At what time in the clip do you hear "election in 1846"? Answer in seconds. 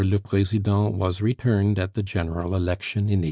2.55-3.19